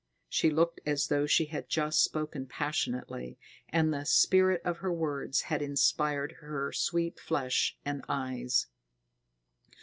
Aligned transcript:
She 0.27 0.49
looked 0.49 0.81
as 0.83 1.09
though 1.09 1.27
she 1.27 1.45
had 1.45 1.69
just 1.69 2.03
spoken 2.03 2.47
passionately, 2.47 3.37
and 3.69 3.93
the 3.93 4.03
spirit 4.03 4.63
of 4.65 4.77
her 4.77 4.91
words 4.91 5.41
had 5.41 5.61
inspired 5.61 6.37
her 6.39 6.71
sweet 6.73 7.19
flesh 7.19 7.77
and 7.85 8.03
eyes. 8.09 8.65